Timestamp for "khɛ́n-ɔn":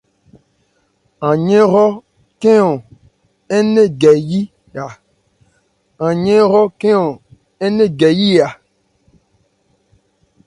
2.41-3.63